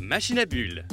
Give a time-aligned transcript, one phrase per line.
[0.00, 0.86] Machine à bulles,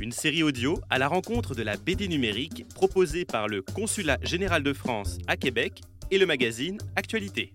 [0.00, 4.62] une série audio à la rencontre de la BD numérique proposée par le Consulat général
[4.62, 7.52] de France à Québec et le magazine Actualité.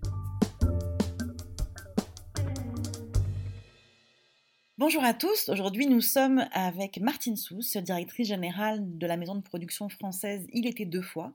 [4.87, 9.41] Bonjour à tous, aujourd'hui nous sommes avec Martine Sousse, directrice générale de la maison de
[9.41, 11.33] production française Il était deux fois,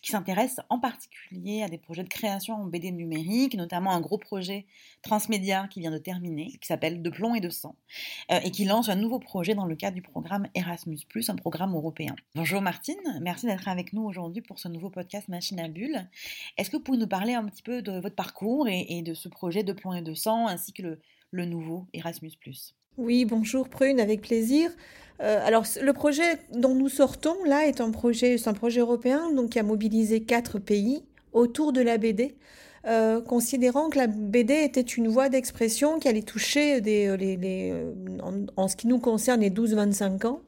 [0.00, 4.16] qui s'intéresse en particulier à des projets de création en BD numérique, notamment un gros
[4.16, 4.64] projet
[5.02, 7.76] transmédia qui vient de terminer, qui s'appelle De plomb et de sang,
[8.32, 11.74] euh, et qui lance un nouveau projet dans le cadre du programme Erasmus, un programme
[11.74, 12.16] européen.
[12.34, 16.08] Bonjour Martine, merci d'être avec nous aujourd'hui pour ce nouveau podcast Machine à Bulles.
[16.56, 19.28] Est-ce que vous pouvez nous parler un petit peu de votre parcours et, de ce
[19.28, 21.00] projet De plomb et de sang, ainsi que le,
[21.32, 22.32] le nouveau Erasmus
[22.96, 24.70] oui, bonjour Prune, avec plaisir.
[25.20, 29.50] Euh, alors le projet dont nous sortons là est un projet, un projet européen donc
[29.50, 32.36] qui a mobilisé quatre pays autour de la BD,
[32.86, 37.74] euh, considérant que la BD était une voie d'expression qui allait toucher euh, les,
[38.56, 40.40] en, ce qui nous concerne les 12-25 ans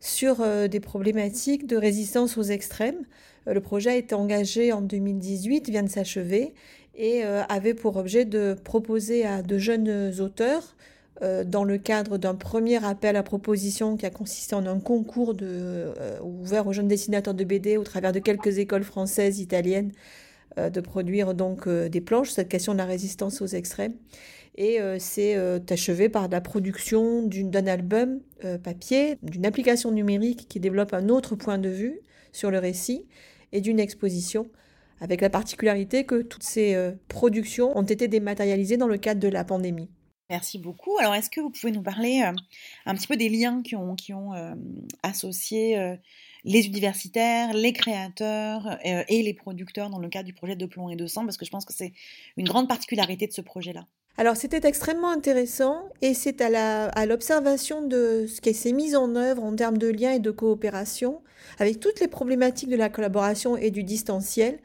[0.00, 3.04] sur des problématiques de résistance aux extrêmes.
[3.46, 6.54] le projet a été engagé en 2018, vient de s'achever
[6.94, 10.76] et avait pour objet de proposer à de jeunes auteurs
[11.22, 15.34] euh, dans le cadre d'un premier appel à proposition qui a consisté en un concours
[15.42, 19.90] euh, ouvert aux jeunes dessinateurs de BD au travers de quelques écoles françaises, italiennes,
[20.58, 23.94] euh, de produire donc des planches, cette question de la résistance aux extrêmes.
[24.60, 25.36] Et c'est
[25.70, 28.18] achevé par la production d'un album
[28.64, 32.00] papier, d'une application numérique qui développe un autre point de vue
[32.32, 33.06] sur le récit
[33.52, 34.48] et d'une exposition
[35.00, 39.44] avec la particularité que toutes ces productions ont été dématérialisées dans le cadre de la
[39.44, 39.90] pandémie.
[40.30, 40.98] Merci beaucoup.
[40.98, 42.36] Alors, est-ce que vous pouvez nous parler euh,
[42.84, 44.54] un petit peu des liens qui ont, euh,
[45.02, 45.96] associé euh,
[46.44, 50.96] les universitaires, les créateurs et les producteurs dans le cadre du projet de plomb et
[50.96, 51.24] de sang?
[51.24, 51.94] Parce que je pense que c'est
[52.36, 53.86] une grande particularité de ce projet-là.
[54.18, 59.44] Alors c'était extrêmement intéressant et c'est à l'observation de ce qui s'est mis en œuvre
[59.44, 61.22] en termes de liens et de coopération,
[61.58, 64.58] avec toutes les problématiques de la collaboration et du distanciel,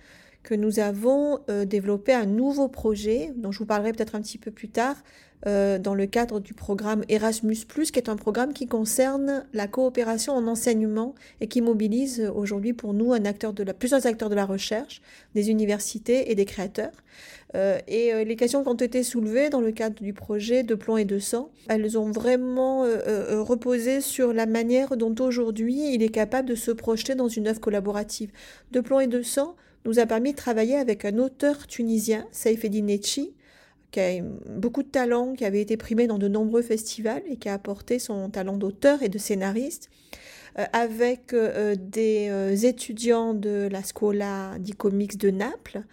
[0.44, 4.52] que nous avons développé un nouveau projet dont je vous parlerai peut-être un petit peu
[4.52, 4.98] plus tard,
[5.46, 10.34] euh, dans le cadre du programme Erasmus, qui est un programme qui concerne la coopération
[10.34, 14.46] en enseignement et qui mobilise aujourd'hui pour nous un acteur de plusieurs acteurs de la
[14.46, 15.02] recherche,
[15.36, 16.94] des universités et des créateurs.
[17.56, 20.76] Euh, et euh, les questions qui ont été soulevées dans le cadre du projet de
[20.76, 26.10] plomb et de sang, elles ont vraiment reposé sur la manière dont aujourd'hui il est
[26.10, 28.32] capable de se projeter dans une œuvre collaborative.
[28.72, 29.56] De plomb et de sang
[29.86, 32.88] nous a permis de travailler avec un auteur tunisien, Saif Eddin
[33.94, 37.48] qui a beaucoup de talent, qui avait été primé dans de nombreux festivals et qui
[37.48, 39.90] a apporté son talent d'auteur et de scénariste,
[40.58, 45.84] euh, avec euh, des euh, étudiants de la Scuola di Comics de Naples,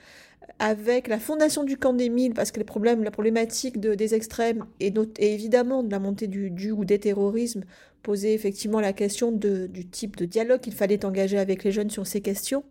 [0.58, 4.92] avec la fondation du camp des Mille, parce que la problématique de, des extrêmes et,
[5.18, 7.64] évidemment de la montée du, du ou des terrorismes
[8.02, 12.06] posait effectivement la question du type de dialogue qu'il fallait engager avec les jeunes sur
[12.06, 12.64] ces questions.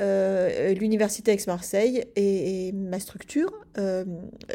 [0.00, 4.04] Euh, l'Université Aix-Marseille et, ma structure euh,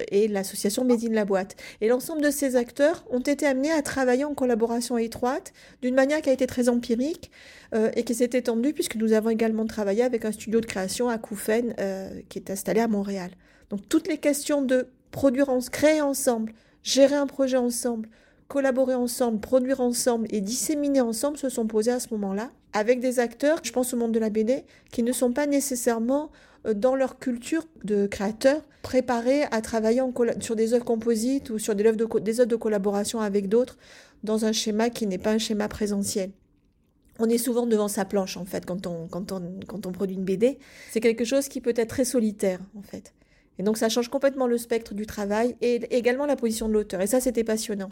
[0.09, 1.56] et l'association Médine La Boîte.
[1.81, 6.22] Et l'ensemble de ces acteurs ont été amenés à travailler en collaboration étroite d'une manière
[6.22, 7.29] qui a été très empirique
[7.75, 11.09] euh, et qui s'est étendue puisque nous avons également travaillé avec un studio de création
[11.09, 11.75] à Koufen
[12.27, 13.29] qui est installé à Montréal.
[13.69, 18.09] Donc toutes les questions de produire, en, créer ensemble, gérer un projet ensemble,
[18.47, 23.19] collaborer ensemble, produire ensemble et disséminer ensemble se sont posées à ce moment-là avec des
[23.19, 26.29] acteurs, je pense au monde de la BD, qui ne sont pas nécessairement
[26.67, 30.01] euh, dans leur culture de créateurs préparés à travailler
[30.41, 33.78] sur des œuvres composites ou sur des œuvres de, des œuvres de collaboration avec d'autres
[34.23, 36.31] dans un schéma qui n'est pas un schéma présentiel.
[37.17, 40.17] On est souvent devant sa planche en fait quand on, quand on, quand on produit
[40.17, 40.59] une BD.
[40.91, 43.13] C'est quelque chose qui peut être très solitaire en fait.
[43.57, 47.00] Et donc ça change complètement le spectre du travail et également la position de l'auteur.
[47.00, 47.89] Et ça c'était passionnant.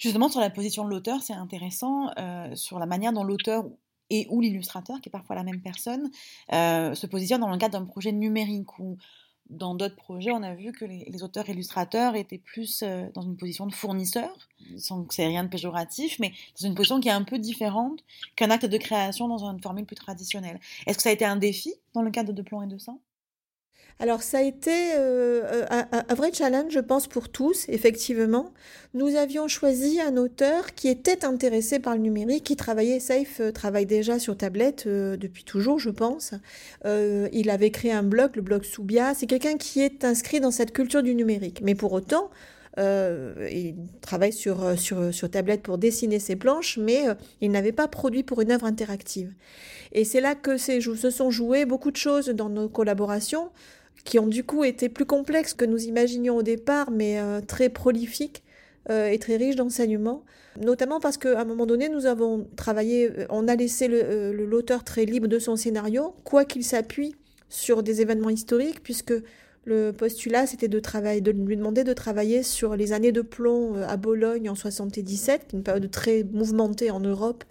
[0.00, 3.66] Justement, sur la position de l'auteur, c'est intéressant, euh, sur la manière dont l'auteur
[4.08, 6.10] et ou l'illustrateur, qui est parfois la même personne,
[6.54, 8.96] euh, se positionne dans le cadre d'un projet numérique ou
[9.50, 13.36] dans d'autres projets, on a vu que les, auteurs illustrateurs étaient plus euh, dans une
[13.36, 14.30] position de fournisseur,
[14.78, 18.02] sans que c'est rien de péjoratif, mais dans une position qui est un peu différente
[18.36, 20.60] qu'un acte de création dans une formule plus traditionnelle.
[20.86, 23.00] Est-ce que ça a été un défi dans le cadre de Plomb et de Sang?
[24.00, 28.50] Alors ça a été euh, un, vrai challenge, je pense, pour tous, effectivement.
[28.94, 33.52] Nous avions choisi un auteur qui était intéressé par le numérique, qui travaillait, Safe euh,
[33.52, 36.32] travaille déjà sur tablette euh, depuis toujours, je pense.
[36.86, 39.12] il avait créé un blog, le blog Soubia.
[39.12, 41.60] C'est quelqu'un qui est inscrit dans cette culture du numérique.
[41.62, 42.30] Mais pour autant,
[42.78, 47.04] il travaille sur, sur, sur, tablette pour dessiner ses planches, mais
[47.42, 49.34] il n'avait pas produit pour une œuvre interactive.
[49.92, 53.50] Et c'est là que se sont jouées beaucoup de choses dans nos collaborations
[54.04, 57.68] qui ont du coup été plus complexes que nous imaginions au départ, mais euh, très
[57.68, 58.42] prolifiques
[58.88, 60.24] et très riche d'enseignements,
[60.58, 65.28] notamment parce qu'à un moment donné, nous avons travaillé, on a laissé l'auteur très libre
[65.28, 67.14] de son scénario, quoi qu'il s'appuie
[67.48, 69.12] sur des événements historiques, puisque
[69.64, 70.80] le postulat, c'était de,
[71.30, 75.90] lui demander de travailler sur les années de plomb à Bologne en 77, une période
[75.90, 77.44] très mouvementée en Europe,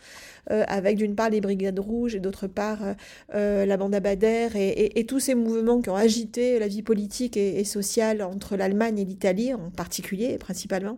[0.51, 2.93] euh, avec d'une part les Brigades Rouges et d'autre part euh,
[3.35, 7.37] euh, la bande Abadère et, et, tous ces mouvements qui ont agité la vie politique
[7.37, 10.97] et, sociale entre l'Allemagne et l'Italie en particulier principalement.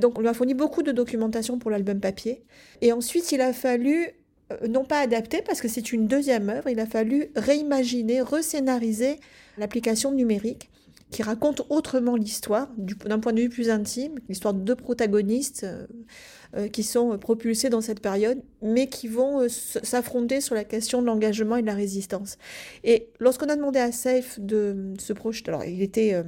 [0.00, 2.42] donc on lui a fourni beaucoup de documentation pour l'album papier.
[2.80, 4.14] Et ensuite il a fallu
[4.68, 9.18] non pas adapter parce que c'est une deuxième œuvre, il a fallu réimaginer, rescénariser
[9.58, 10.70] l'application numérique
[11.14, 15.64] qui raconte autrement l'histoire, d'un point de vue plus intime, l'histoire de deux protagonistes
[16.56, 21.00] euh, qui sont propulsés dans cette période, mais qui vont euh, s'affronter sur la question
[21.00, 22.36] de l'engagement et de la résistance.
[22.82, 26.24] Et lorsqu'on a demandé à Safe de se projeter, alors il était, euh,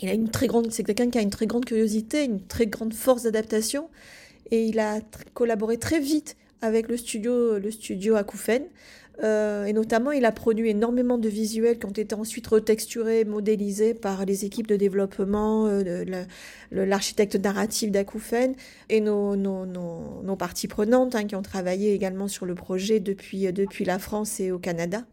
[0.00, 2.66] il a une très grande, c'est quelqu'un qui a une très grande curiosité, une très
[2.66, 3.90] grande force d'adaptation,
[4.52, 5.00] et il a
[5.34, 8.16] collaboré très vite avec le studio, le studio
[9.22, 13.94] euh, et notamment, il a produit énormément de visuels qui ont été ensuite retexturés, modélisés
[13.94, 16.24] par les équipes de développement, euh,
[16.72, 18.54] l'architecte narratif d'Akoufen
[18.88, 23.98] et nos, parties prenantes hein, qui ont travaillé également sur le projet depuis, depuis la
[23.98, 25.04] France et au Canada.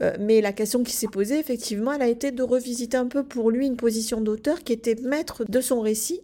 [0.00, 3.24] Euh, mais la question qui s'est posée, effectivement, elle a été de revisiter un peu
[3.24, 6.20] pour lui une position d'auteur qui était maître de son récit,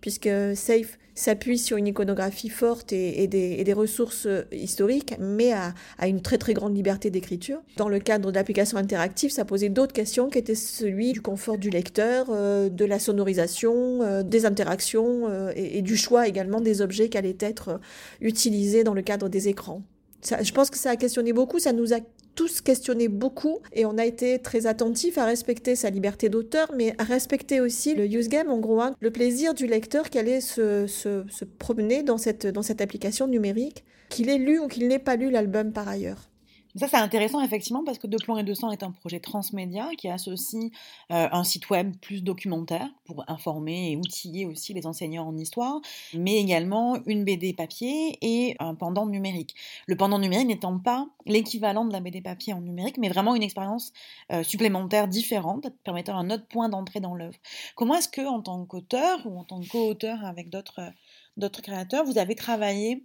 [0.00, 5.74] puisque Safe s'appuie sur une iconographie forte et, des, ressources euh, historiques, mais à,
[6.06, 7.60] une très très grande liberté d'écriture.
[7.76, 11.70] Dans le cadre d'applications interactives, ça posait d'autres questions qui étaient celui du confort du
[11.70, 17.18] lecteur, euh, de la sonorisation, euh, des interactions et, du choix également des objets qui
[17.18, 17.80] allaient être
[18.20, 19.82] utilisés dans le cadre des écrans.
[20.22, 21.98] je pense que ça a questionné beaucoup, ça nous a
[22.38, 26.94] tous questionné beaucoup et on a été très attentif à respecter sa liberté d'auteur, mais
[26.96, 30.40] à respecter aussi le use game, en gros, hein, le plaisir du lecteur qui allait
[30.40, 34.86] se, se, se promener dans cette, dans cette application numérique, qu'il ait lu ou qu'il
[34.86, 36.30] n'ait pas lu l'album par ailleurs.
[36.78, 39.88] Ça, c'est intéressant effectivement parce que De Plomb et de Sang est un projet transmédia
[39.98, 40.70] qui associe
[41.10, 45.80] euh, un site web plus documentaire pour informer et outiller aussi les enseignants en histoire,
[46.14, 49.56] mais également une BD papier et un pendant numérique.
[49.88, 53.42] Le pendant numérique n'étant pas l'équivalent de la BD papier en numérique, mais vraiment une
[53.42, 53.92] expérience
[54.30, 57.38] euh, supplémentaire différente, permettant un autre point d'entrée dans l'œuvre.
[57.74, 60.92] Comment est-ce que, en tant qu'auteur ou en tant que co-auteur avec d'autres
[61.38, 63.04] d'autres créateurs, vous avez travaillé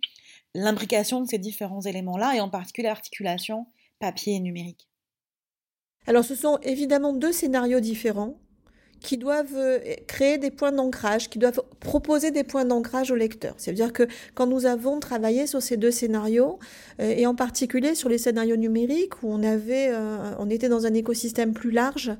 [0.53, 3.67] l'imbrication de ces différents éléments-là et en particulier l'articulation
[4.00, 4.89] papier et numérique
[6.07, 8.38] Alors ce sont évidemment deux scénarios différents
[9.03, 13.53] qui doivent euh, créer des points d'ancrage, qui doivent proposer des points d'ancrage au lecteur.
[13.57, 16.57] C'est-à-dire que quand nous avons travaillé sur ces deux scénarios,
[17.00, 20.85] euh, et en particulier sur les scénarios numériques, où on, avait, euh, on était dans
[20.85, 22.13] un écosystème plus large,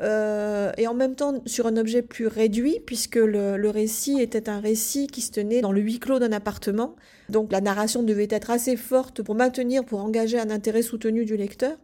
[0.00, 4.60] euh, et en même temps sur un objet plus réduit, puisque le, récit était un
[4.60, 6.96] récit qui se tenait dans le huis clos d'un appartement.
[7.28, 11.36] Donc la narration devait être assez forte pour maintenir, pour engager un intérêt soutenu du
[11.36, 11.76] lecteur.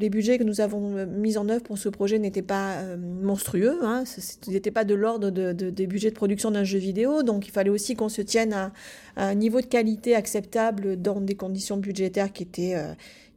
[0.00, 2.96] Les budgets que nous avons euh, mis en œuvre pour ce projet n'étaient pas euh,
[2.96, 7.22] monstrueux, hein, ce n'était pas de l'ordre de, des budgets de production d'un jeu vidéo,
[7.22, 8.72] donc il fallait aussi qu'on se tienne à,
[9.16, 12.74] un niveau de qualité acceptable dans des conditions budgétaires qui étaient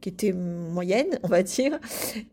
[0.00, 1.78] qui était moyenne, on va dire.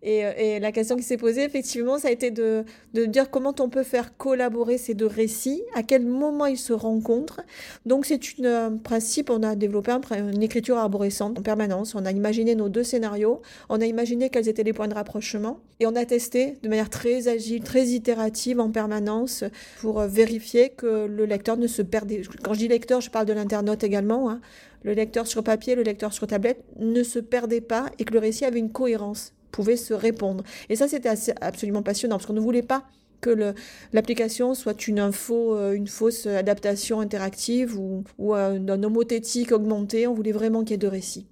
[0.03, 3.69] Et, euh, la question qui s'est posée, effectivement, ça a été de, dire comment on
[3.69, 7.41] peut faire collaborer ces deux récits, à quel moment ils se rencontrent.
[7.85, 10.01] Donc c'est un principe, on a développé un,
[10.31, 11.95] une écriture arborescente en permanence.
[11.95, 15.59] On a imaginé nos deux scénarios, on a imaginé quels étaient les points de rapprochement,
[15.79, 19.43] et on a testé de manière très agile, très itérative en permanence
[19.81, 22.21] pour euh, vérifier que le lecteur ne se perdait.
[22.43, 24.29] Quand je dis lecteur, je parle de l'internaute également.
[24.29, 24.41] Hein
[24.85, 28.19] le lecteur sur papier, le lecteur sur tablette ne se perdait pas et que le
[28.19, 30.43] récit avait une cohérence, pouvait se répondre.
[30.69, 31.09] Et ça, c'était
[31.41, 32.85] absolument passionnant parce qu'on ne voulait pas
[33.19, 33.55] que
[33.93, 40.05] l'application soit euh, une fausse adaptation interactive ou, ou un, homothétique augmenté.
[40.05, 41.25] On voulait vraiment qu'il y ait deux récits.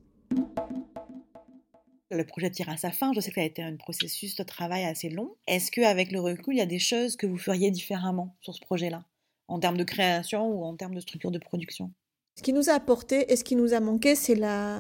[2.10, 3.14] Le projet tire à sa fin.
[3.14, 5.36] Je sais que ça a été un processus de travail assez long.
[5.46, 8.62] Est-ce qu'avec le recul, il y a des choses que vous feriez différemment sur ce
[8.62, 9.06] projet-là,
[9.48, 11.92] en termes de création ou en termes de structure de production?
[12.36, 14.80] Ce qui nous a apporté et ce qui nous a manqué, c'est la,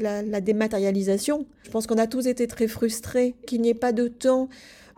[0.00, 1.46] la, dématérialisation.
[1.62, 4.48] Je pense qu'on a tous été très frustrés qu'il n'y ait pas de temps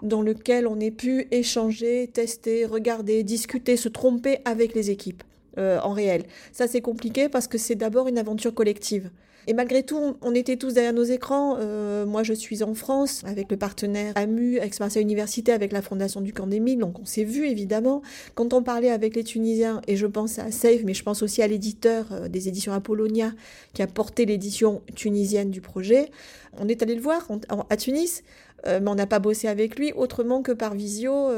[0.03, 5.25] dans lequel on ait pu échanger, tester, regarder, discuter, se tromper avec les équipes
[5.59, 6.23] euh, en réel.
[6.53, 9.11] Ça, c'est compliqué parce que c'est d'abord une aventure collective.
[9.49, 11.57] Et malgré tout, on était tous derrière nos écrans.
[11.59, 16.21] Euh, moi, je suis en France avec le partenaire AMU, Aix-Marseille Université, avec la Fondation
[16.21, 16.47] du Camp.
[16.47, 18.03] Donc, on s'est vu évidemment.
[18.35, 21.41] Quand on parlait avec les Tunisiens, et je pense à Safe, mais je pense aussi
[21.41, 23.33] à l'éditeur euh, des éditions Apollonia
[23.73, 26.11] qui a porté l'édition tunisienne du projet,
[26.59, 27.27] on est allé le voir
[27.71, 28.25] à Tunis.
[28.67, 31.31] Euh, mais on n'a pas bossé avec lui autrement que par visio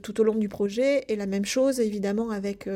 [0.00, 1.04] tout au long du projet.
[1.08, 2.68] Et la même chose, évidemment, avec,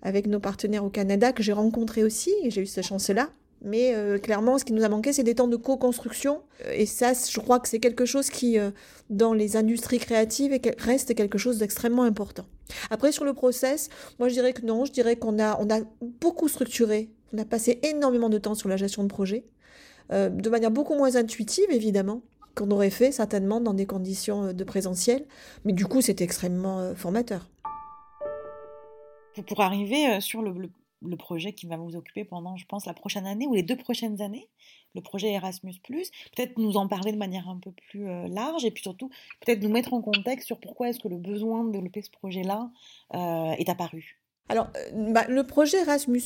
[0.00, 3.28] avec nos partenaires au Canada, que j'ai rencontrés aussi, et j'ai eu cette chance-là.
[3.64, 6.42] Mais euh, clairement, ce qui nous a manqué, c'est des temps de co-construction.
[6.66, 8.70] Euh, et ça, je crois que c'est quelque chose qui, euh,
[9.08, 12.44] dans les industries créatives, reste quelque chose d'extrêmement important.
[12.90, 14.84] Après, sur le process, moi, je dirais que non.
[14.84, 15.80] Je dirais qu'on a, on a
[16.20, 17.08] beaucoup structuré.
[17.32, 19.44] On a passé énormément de temps sur la gestion de projet,
[20.10, 22.22] de manière beaucoup moins intuitive, évidemment,
[22.54, 25.24] qu'on aurait fait certainement dans des conditions de présentiel.
[25.64, 27.48] Mais du coup, c'est extrêmement formateur.
[29.48, 30.52] Pour arriver sur le,
[31.06, 33.76] le projet qui va vous occuper pendant, je pense, la prochaine année ou les deux
[33.76, 34.48] prochaines années,
[34.94, 35.74] le projet Erasmus.
[35.86, 39.62] Peut-être nous en parler de manière un peu plus euh, large et puis surtout peut-être
[39.62, 42.70] nous mettre en contexte sur pourquoi est-ce que le besoin de développer ce projet-là
[43.14, 44.18] euh, est apparu.
[44.50, 46.22] Alors, euh, bah, le projet Erasmus,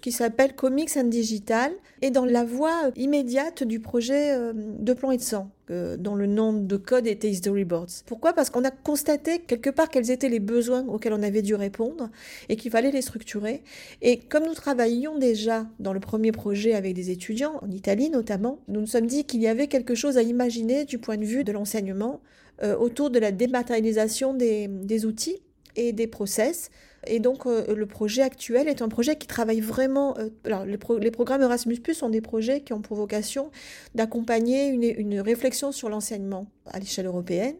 [0.00, 1.72] qui s'appelle Comics and Digital,
[2.02, 6.52] est dans la voie immédiate du projet de plan et de sang, dont le nom
[6.52, 8.02] de code était Storyboards.
[8.06, 8.32] Pourquoi?
[8.32, 12.10] Parce qu'on a constaté quelque part quels étaient les besoins auxquels on avait dû répondre
[12.48, 13.62] et qu'il fallait les structurer.
[14.02, 18.58] Et comme nous travaillions déjà dans le premier projet avec des étudiants, en Italie notamment,
[18.66, 21.44] nous nous sommes dit qu'il y avait quelque chose à imaginer du point de vue
[21.44, 22.20] de l'enseignement
[22.62, 25.40] euh, autour de la dématérialisation des, des outils
[25.76, 26.70] et des process
[27.06, 30.16] et donc, euh, le projet actuel est un projet qui travaille vraiment.
[30.18, 30.76] Euh, alors, les,
[31.10, 33.50] programmes Erasmus sont des projets qui ont pour vocation
[33.94, 37.56] d'accompagner une, réflexion sur l'enseignement à l'échelle européenne.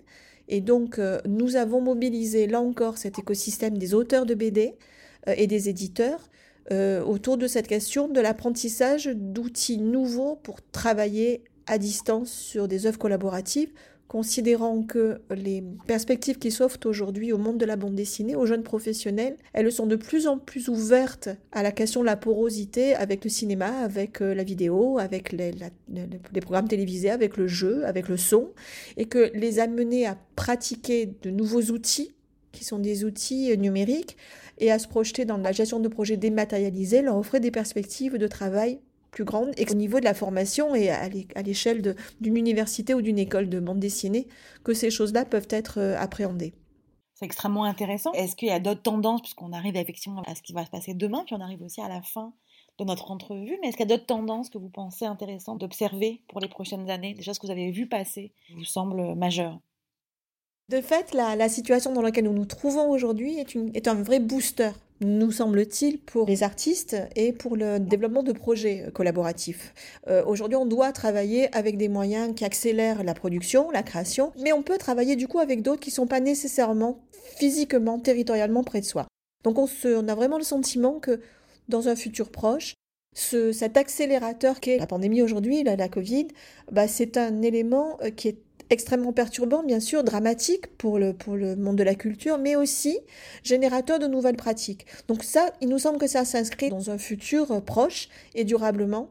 [0.49, 4.75] Et donc, euh, nous avons mobilisé là encore cet écosystème des auteurs de BD
[5.27, 6.31] et des éditeurs
[7.05, 12.99] autour de cette question de l'apprentissage d'outils nouveaux pour travailler à distance sur des œuvres
[12.99, 13.73] collaboratives
[14.11, 18.65] considérant que les perspectives qui s'offrent aujourd'hui au monde de la bande dessinée, aux jeunes
[18.65, 23.23] professionnels, elles sont de plus en plus ouvertes à la question de la porosité avec
[23.23, 25.53] le cinéma, avec euh, la vidéo, avec les,
[26.41, 28.49] programmes télévisés, avec le jeu, avec le son,
[28.97, 32.13] et que les amener à pratiquer de nouveaux outils,
[32.51, 34.17] qui sont des outils numériques,
[34.59, 38.27] et à se projeter dans la gestion de projets dématérialisés, leur offrir des perspectives de
[38.27, 41.09] travail plus grande et au niveau de la formation et à
[41.43, 44.29] l'échelle d'une université ou d'une école de bande dessinée
[44.65, 46.55] que ces choses-là peuvent être euh, appréhendées.
[47.15, 48.13] C'est extrêmement intéressant.
[48.13, 50.95] Est-ce qu'il y a d'autres tendances, puisqu'on arrive effectivement à ce qui va se passer
[50.95, 52.33] demain, puis on arrive aussi à la fin
[52.79, 56.23] de notre entrevue, mais est-ce qu'il y a d'autres tendances que vous pensez intéressantes d'observer
[56.29, 59.61] pour les prochaines années, des choses que vous avez vues passer, qui vous semblent majeures
[60.71, 64.71] De fait, la, situation dans laquelle nous nous trouvons aujourd'hui est, est un vrai booster
[65.01, 69.75] nous semble-t-il, pour les artistes et pour le développement de projets collaboratifs.
[70.09, 74.53] Euh, aujourd'hui, on doit travailler avec des moyens qui accélèrent la production, la création, mais
[74.53, 77.01] on peut travailler du coup avec d'autres qui ne sont pas nécessairement
[77.39, 79.07] physiquement, territorialement près de soi.
[79.43, 81.21] Donc on, a vraiment le sentiment que
[81.69, 82.75] dans un futur proche,
[83.15, 86.29] ce, cet accélérateur qui est la pandémie aujourd'hui, la, la Covid,
[86.71, 88.39] bah, c'est un élément euh, qui est
[88.71, 92.99] extrêmement perturbant, bien sûr, dramatique pour le, pour le monde de la culture, mais aussi
[93.43, 94.87] générateur de nouvelles pratiques.
[95.09, 99.11] Donc ça, il nous semble que ça s'inscrit dans un futur euh, proche et durablement.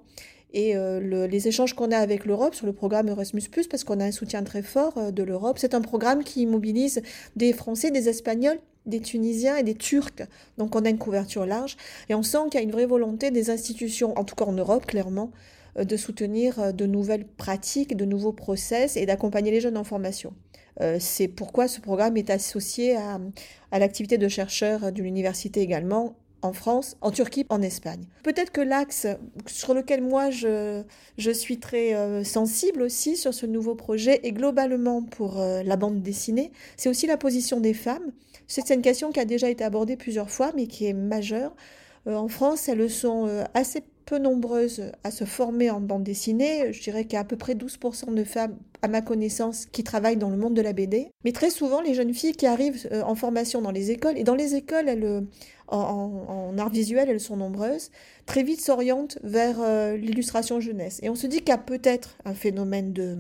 [0.52, 4.06] Et euh, les échanges qu'on a avec l'Europe sur le programme Erasmus, parce qu'on a
[4.06, 7.02] un soutien très fort euh, de l'Europe, c'est un programme qui mobilise
[7.36, 10.24] des Français, des Espagnols, des Tunisiens et des Turcs.
[10.58, 11.78] Donc on a une couverture large.
[12.08, 14.54] Et on sent qu'il y a une vraie volonté des institutions, en tout cas en
[14.54, 15.32] Europe, clairement,
[15.78, 20.34] de soutenir euh, de nouvelles pratiques, de nouveaux process et d'accompagner les jeunes en formation.
[20.82, 23.20] Euh, c'est pourquoi ce programme est associé à,
[23.78, 28.06] l'activité de chercheurs de l'université également en France, en Turquie, en Espagne.
[28.24, 29.08] Peut-être que l'axe
[29.46, 30.84] sur lequel moi je,
[31.18, 36.54] je suis très sensible aussi sur ce nouveau projet et globalement pour la bande dessinée,
[36.78, 38.14] c'est aussi la position des femmes.
[38.48, 41.54] C'est une question qui a déjà été abordée plusieurs fois mais qui est majeure.
[42.06, 46.74] en France, elles sont assez peu nombreuses à se former en bande dessinée.
[46.74, 49.84] Je dirais qu'il y a à peu près 12% de femmes, à ma connaissance, qui
[49.84, 51.12] travaillent dans le monde de la BD.
[51.24, 54.24] Mais très souvent, les jeunes filles qui arrivent euh, en formation dans les écoles, et
[54.24, 55.22] dans les écoles, euh,
[55.68, 57.92] en, art visuel, elles sont nombreuses,
[58.26, 61.00] très vite s'orientent vers euh, l'illustration jeunesse.
[61.04, 63.20] Et on se dit qu'il y a peut-être un phénomène de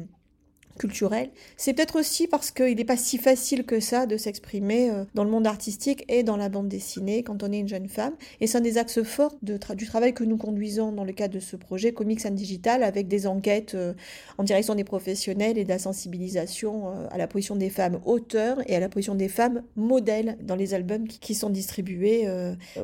[0.79, 1.29] culturelle.
[1.57, 5.23] C'est peut-être aussi parce qu'il n'est pas si facile que ça de s'exprimer euh, dans
[5.23, 8.13] le monde artistique et dans la bande dessinée quand on est une jeune femme.
[8.39, 11.39] Et c'est un des axes forts du travail que nous conduisons dans le cadre de
[11.39, 13.93] ce projet Comics and Digital avec des enquêtes euh,
[14.37, 18.57] en direction des professionnels et de la sensibilisation euh, à la position des femmes auteurs
[18.67, 22.27] et à la position des femmes modèles dans les albums qui, sont distribués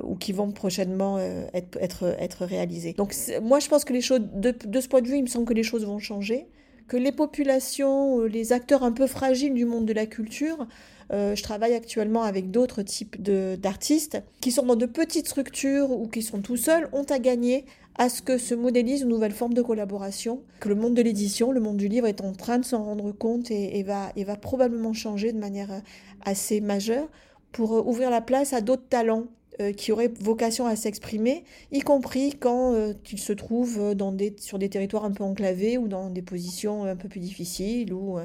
[0.03, 1.17] ou qui vont prochainement
[1.53, 2.93] être, réalisés.
[2.93, 5.45] Donc moi je pense que les choses, de ce point de vue, il me semble
[5.45, 6.47] que les choses vont changer
[6.87, 10.67] que les populations, euh, les acteurs un peu fragiles du monde de la culture,
[11.11, 16.07] euh, je travaille actuellement avec d'autres types d'artistes qui sont dans de petites structures ou
[16.07, 17.65] qui sont tout seuls, ont à gagner
[17.97, 21.51] à ce que se modélise une nouvelle forme de collaboration, que le monde de l'édition,
[21.51, 24.35] le monde du livre est en train de s'en rendre compte et, va, et va
[24.35, 25.79] probablement changer de manière euh,
[26.25, 27.07] assez majeure
[27.51, 29.27] pour ouvrir la place à d'autres talents
[29.61, 34.11] euh, qui auraient vocation à s'exprimer, y compris quand euh, ils se trouvent euh, dans
[34.11, 37.93] des, sur des territoires un peu enclavés ou dans des positions un peu plus difficiles
[37.93, 38.19] ou,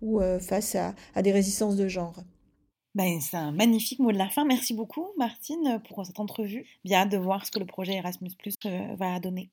[0.00, 2.14] ou face à, à, des résistances de genre.
[2.94, 4.44] Ben, c'est un magnifique mot de la fin.
[4.44, 6.64] Merci beaucoup, Martine, pour cette entrevue.
[6.84, 8.56] Bien de voir ce que le projet Erasmus Plus
[8.98, 9.50] va donner.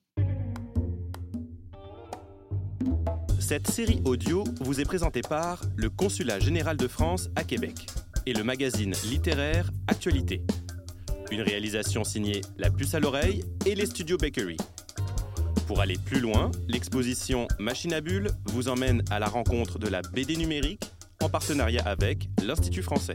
[3.38, 7.86] Cette série audio vous est présentée par le Consulat général de France à Québec
[8.26, 10.42] et le magazine littéraire Actualité.
[11.30, 14.56] Une réalisation signée La Puce à l'oreille et les studios Bakery.
[15.66, 20.00] Pour aller plus loin, l'exposition Machine à Bulles vous emmène à la rencontre de la
[20.00, 20.84] BD numérique
[21.22, 23.14] en partenariat avec l'Institut français.